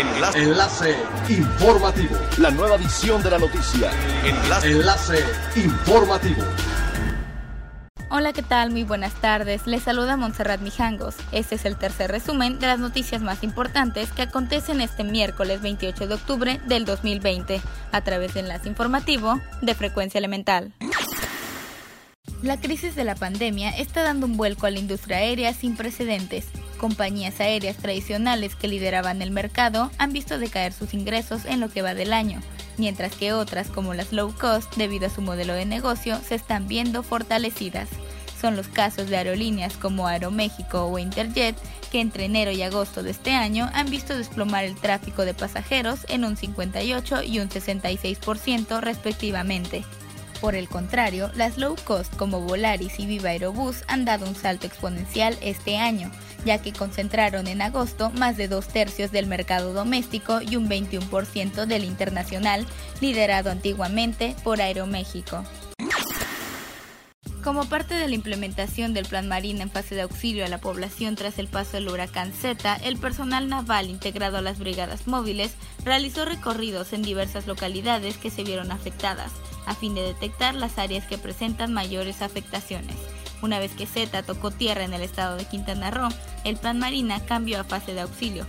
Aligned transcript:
Enlace. 0.00 0.38
Enlace 0.38 0.96
informativo. 1.28 2.16
La 2.38 2.50
nueva 2.50 2.76
edición 2.76 3.22
de 3.22 3.30
la 3.32 3.38
noticia. 3.38 3.90
Enlace. 4.24 4.70
Enlace 4.70 5.24
informativo. 5.56 6.42
Hola, 8.08 8.32
¿qué 8.32 8.42
tal? 8.42 8.70
Muy 8.70 8.84
buenas 8.84 9.12
tardes. 9.20 9.66
Les 9.66 9.82
saluda 9.82 10.16
Montserrat 10.16 10.62
Mijangos. 10.62 11.16
Este 11.32 11.56
es 11.56 11.66
el 11.66 11.76
tercer 11.76 12.10
resumen 12.10 12.58
de 12.58 12.66
las 12.66 12.78
noticias 12.78 13.20
más 13.20 13.42
importantes 13.42 14.10
que 14.10 14.22
acontecen 14.22 14.80
este 14.80 15.04
miércoles 15.04 15.60
28 15.60 16.06
de 16.06 16.14
octubre 16.14 16.60
del 16.66 16.86
2020 16.86 17.60
a 17.92 18.00
través 18.00 18.32
de 18.32 18.40
Enlace 18.40 18.68
Informativo 18.68 19.38
de 19.60 19.74
Frecuencia 19.74 20.16
Elemental. 20.16 20.72
La 22.42 22.58
crisis 22.58 22.94
de 22.94 23.04
la 23.04 23.16
pandemia 23.16 23.68
está 23.76 24.02
dando 24.02 24.24
un 24.24 24.38
vuelco 24.38 24.64
a 24.64 24.70
la 24.70 24.78
industria 24.78 25.18
aérea 25.18 25.52
sin 25.52 25.76
precedentes. 25.76 26.46
Compañías 26.80 27.40
aéreas 27.40 27.76
tradicionales 27.76 28.54
que 28.54 28.66
lideraban 28.66 29.20
el 29.20 29.30
mercado 29.30 29.90
han 29.98 30.14
visto 30.14 30.38
decaer 30.38 30.72
sus 30.72 30.94
ingresos 30.94 31.44
en 31.44 31.60
lo 31.60 31.68
que 31.68 31.82
va 31.82 31.92
del 31.92 32.14
año, 32.14 32.40
mientras 32.78 33.14
que 33.14 33.34
otras 33.34 33.68
como 33.68 33.92
las 33.92 34.14
low 34.14 34.34
cost, 34.40 34.74
debido 34.76 35.08
a 35.08 35.10
su 35.10 35.20
modelo 35.20 35.52
de 35.52 35.66
negocio, 35.66 36.18
se 36.26 36.36
están 36.36 36.68
viendo 36.68 37.02
fortalecidas. 37.02 37.90
Son 38.40 38.56
los 38.56 38.68
casos 38.68 39.10
de 39.10 39.18
aerolíneas 39.18 39.76
como 39.76 40.06
Aeroméxico 40.06 40.86
o 40.86 40.98
Interjet, 40.98 41.54
que 41.92 42.00
entre 42.00 42.24
enero 42.24 42.50
y 42.50 42.62
agosto 42.62 43.02
de 43.02 43.10
este 43.10 43.34
año 43.34 43.68
han 43.74 43.90
visto 43.90 44.16
desplomar 44.16 44.64
el 44.64 44.74
tráfico 44.74 45.26
de 45.26 45.34
pasajeros 45.34 46.06
en 46.08 46.24
un 46.24 46.38
58 46.38 47.24
y 47.24 47.40
un 47.40 47.50
66% 47.50 48.80
respectivamente. 48.80 49.84
Por 50.40 50.54
el 50.54 50.68
contrario, 50.68 51.30
las 51.34 51.58
low 51.58 51.76
cost 51.84 52.14
como 52.16 52.40
Volaris 52.40 52.98
y 52.98 53.06
Viva 53.06 53.30
Aerobús 53.30 53.84
han 53.88 54.06
dado 54.06 54.26
un 54.26 54.34
salto 54.34 54.66
exponencial 54.66 55.36
este 55.42 55.76
año, 55.76 56.10
ya 56.46 56.58
que 56.58 56.72
concentraron 56.72 57.46
en 57.46 57.60
agosto 57.60 58.10
más 58.10 58.38
de 58.38 58.48
dos 58.48 58.66
tercios 58.68 59.12
del 59.12 59.26
mercado 59.26 59.74
doméstico 59.74 60.40
y 60.40 60.56
un 60.56 60.68
21% 60.68 61.66
del 61.66 61.84
internacional, 61.84 62.66
liderado 63.02 63.50
antiguamente 63.50 64.34
por 64.42 64.62
Aeroméxico. 64.62 65.44
Como 67.42 67.64
parte 67.64 67.94
de 67.94 68.06
la 68.06 68.14
implementación 68.14 68.92
del 68.92 69.06
Plan 69.06 69.26
Marina 69.26 69.62
en 69.62 69.70
fase 69.70 69.94
de 69.94 70.02
auxilio 70.02 70.44
a 70.44 70.48
la 70.48 70.58
población 70.58 71.16
tras 71.16 71.38
el 71.38 71.48
paso 71.48 71.72
del 71.72 71.88
huracán 71.88 72.32
Z, 72.32 72.76
el 72.84 72.98
personal 72.98 73.48
naval 73.48 73.88
integrado 73.88 74.36
a 74.36 74.42
las 74.42 74.58
brigadas 74.58 75.06
móviles 75.06 75.54
realizó 75.82 76.26
recorridos 76.26 76.92
en 76.92 77.00
diversas 77.00 77.46
localidades 77.46 78.18
que 78.18 78.30
se 78.30 78.44
vieron 78.44 78.70
afectadas, 78.70 79.32
a 79.64 79.74
fin 79.74 79.94
de 79.94 80.02
detectar 80.02 80.54
las 80.54 80.78
áreas 80.78 81.06
que 81.06 81.16
presentan 81.16 81.72
mayores 81.72 82.20
afectaciones. 82.20 82.96
Una 83.40 83.58
vez 83.58 83.72
que 83.72 83.86
Z 83.86 84.22
tocó 84.22 84.50
tierra 84.50 84.84
en 84.84 84.92
el 84.92 85.00
estado 85.00 85.36
de 85.36 85.46
Quintana 85.46 85.90
Roo, 85.90 86.10
el 86.44 86.58
Plan 86.58 86.78
Marina 86.78 87.24
cambió 87.24 87.58
a 87.58 87.64
fase 87.64 87.94
de 87.94 88.02
auxilio, 88.02 88.46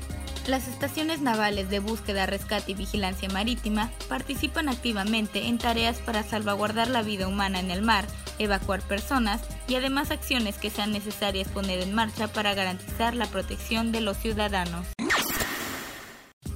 las 0.48 0.68
estaciones 0.68 1.22
navales 1.22 1.70
de 1.70 1.80
búsqueda, 1.80 2.26
rescate 2.26 2.72
y 2.72 2.76
vigilancia 2.76 3.30
marítima 3.30 3.92
participan 4.10 4.70
activamente 4.70 5.46
en 5.48 5.60
tareas 5.60 6.00
para 6.00 6.24
salvaguardar 6.24 6.88
la 6.88 7.04
vida 7.04 7.28
humana 7.28 7.60
en 7.60 7.70
el 7.70 7.84
mar, 7.84 8.08
evacuar 8.44 8.82
personas 8.82 9.42
y 9.68 9.76
además 9.76 10.12
acciones 10.12 10.58
que 10.58 10.70
sean 10.70 10.92
necesarias 10.92 11.48
poner 11.48 11.80
en 11.80 11.94
marcha 11.94 12.28
para 12.28 12.54
garantizar 12.54 13.16
la 13.16 13.28
protección 13.28 13.92
de 13.92 14.02
los 14.02 14.18
ciudadanos. 14.18 14.88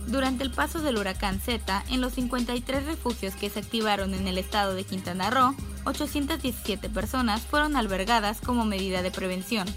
Durante 0.07 0.43
el 0.43 0.51
paso 0.51 0.81
del 0.81 0.97
huracán 0.97 1.39
Z, 1.39 1.83
en 1.89 1.99
los 1.99 2.13
53 2.13 2.85
refugios 2.85 3.35
que 3.35 3.49
se 3.49 3.59
activaron 3.59 4.13
en 4.13 4.27
el 4.27 4.37
estado 4.37 4.75
de 4.75 4.83
Quintana 4.83 5.29
Roo, 5.29 5.55
817 5.85 6.89
personas 6.89 7.41
fueron 7.41 7.75
albergadas 7.75 8.39
como 8.39 8.65
medida 8.65 9.01
de 9.01 9.11
prevención. 9.11 9.67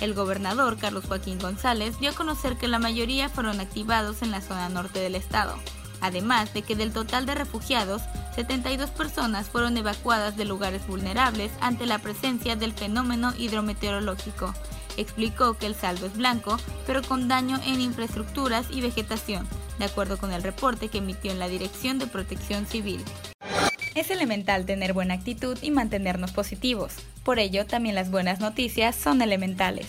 El 0.00 0.14
gobernador 0.14 0.78
Carlos 0.78 1.04
Joaquín 1.06 1.38
González 1.38 1.98
dio 2.00 2.10
a 2.10 2.14
conocer 2.14 2.56
que 2.56 2.68
la 2.68 2.78
mayoría 2.78 3.28
fueron 3.28 3.60
activados 3.60 4.22
en 4.22 4.30
la 4.30 4.40
zona 4.40 4.68
norte 4.68 4.98
del 5.00 5.14
estado, 5.14 5.56
además 6.02 6.52
de 6.52 6.60
que 6.60 6.76
del 6.76 6.92
total 6.92 7.24
de 7.24 7.34
refugiados, 7.34 8.02
72 8.34 8.90
personas 8.90 9.48
fueron 9.48 9.76
evacuadas 9.78 10.36
de 10.36 10.44
lugares 10.44 10.86
vulnerables 10.86 11.50
ante 11.60 11.86
la 11.86 11.98
presencia 11.98 12.56
del 12.56 12.72
fenómeno 12.72 13.32
hidrometeorológico. 13.38 14.52
Explicó 14.96 15.54
que 15.54 15.66
el 15.66 15.74
saldo 15.74 16.06
es 16.06 16.16
blanco, 16.16 16.58
pero 16.86 17.02
con 17.02 17.28
daño 17.28 17.58
en 17.64 17.80
infraestructuras 17.80 18.66
y 18.70 18.82
vegetación, 18.82 19.48
de 19.78 19.86
acuerdo 19.86 20.18
con 20.18 20.32
el 20.32 20.42
reporte 20.42 20.88
que 20.88 20.98
emitió 20.98 21.30
en 21.30 21.38
la 21.38 21.48
Dirección 21.48 21.98
de 21.98 22.06
Protección 22.06 22.66
Civil. 22.66 23.02
Es 23.94 24.10
elemental 24.10 24.64
tener 24.64 24.94
buena 24.94 25.14
actitud 25.14 25.58
y 25.60 25.70
mantenernos 25.70 26.32
positivos. 26.32 26.94
Por 27.24 27.38
ello, 27.38 27.66
también 27.66 27.94
las 27.94 28.10
buenas 28.10 28.40
noticias 28.40 28.96
son 28.96 29.22
elementales. 29.22 29.88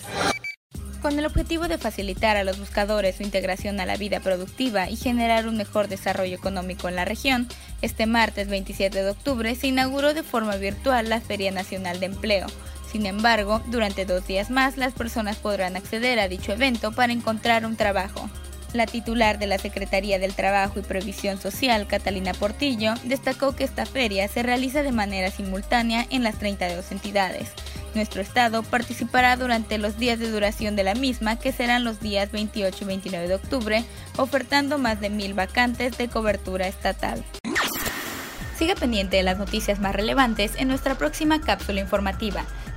Con 1.04 1.18
el 1.18 1.26
objetivo 1.26 1.68
de 1.68 1.76
facilitar 1.76 2.38
a 2.38 2.44
los 2.44 2.58
buscadores 2.58 3.16
su 3.16 3.24
integración 3.24 3.78
a 3.78 3.84
la 3.84 3.98
vida 3.98 4.20
productiva 4.20 4.88
y 4.88 4.96
generar 4.96 5.46
un 5.46 5.58
mejor 5.58 5.86
desarrollo 5.86 6.34
económico 6.34 6.88
en 6.88 6.96
la 6.96 7.04
región, 7.04 7.46
este 7.82 8.06
martes 8.06 8.48
27 8.48 9.02
de 9.02 9.10
octubre 9.10 9.54
se 9.54 9.66
inauguró 9.66 10.14
de 10.14 10.22
forma 10.22 10.56
virtual 10.56 11.10
la 11.10 11.20
Feria 11.20 11.50
Nacional 11.50 12.00
de 12.00 12.06
Empleo. 12.06 12.46
Sin 12.90 13.04
embargo, 13.04 13.60
durante 13.66 14.06
dos 14.06 14.26
días 14.26 14.48
más 14.48 14.78
las 14.78 14.94
personas 14.94 15.36
podrán 15.36 15.76
acceder 15.76 16.18
a 16.18 16.28
dicho 16.28 16.52
evento 16.52 16.90
para 16.90 17.12
encontrar 17.12 17.66
un 17.66 17.76
trabajo. 17.76 18.30
La 18.72 18.86
titular 18.86 19.38
de 19.38 19.46
la 19.46 19.58
Secretaría 19.58 20.18
del 20.18 20.32
Trabajo 20.32 20.80
y 20.80 20.82
Previsión 20.84 21.38
Social, 21.38 21.86
Catalina 21.86 22.32
Portillo, 22.32 22.94
destacó 23.04 23.54
que 23.54 23.64
esta 23.64 23.84
feria 23.84 24.26
se 24.26 24.42
realiza 24.42 24.82
de 24.82 24.92
manera 24.92 25.30
simultánea 25.30 26.06
en 26.08 26.22
las 26.22 26.38
32 26.38 26.92
entidades. 26.92 27.50
Nuestro 27.94 28.22
estado 28.22 28.64
participará 28.64 29.36
durante 29.36 29.78
los 29.78 29.98
días 29.98 30.18
de 30.18 30.30
duración 30.30 30.74
de 30.74 30.82
la 30.82 30.94
misma, 30.94 31.38
que 31.38 31.52
serán 31.52 31.84
los 31.84 32.00
días 32.00 32.32
28 32.32 32.78
y 32.82 32.86
29 32.86 33.28
de 33.28 33.34
octubre, 33.34 33.84
ofertando 34.16 34.78
más 34.78 35.00
de 35.00 35.10
mil 35.10 35.34
vacantes 35.34 35.96
de 35.96 36.08
cobertura 36.08 36.66
estatal. 36.66 37.24
Siga 38.58 38.74
pendiente 38.74 39.16
de 39.16 39.22
las 39.22 39.38
noticias 39.38 39.78
más 39.78 39.94
relevantes 39.94 40.52
en 40.56 40.68
nuestra 40.68 40.96
próxima 40.96 41.40
cápsula 41.40 41.80
informativa. 41.80 42.44